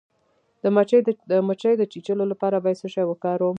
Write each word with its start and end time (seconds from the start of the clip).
د 1.31 1.33
مچۍ 1.49 1.73
د 1.77 1.83
چیچلو 1.91 2.23
لپاره 2.31 2.57
باید 2.63 2.79
څه 2.81 2.87
شی 2.93 3.03
وکاروم؟ 3.07 3.49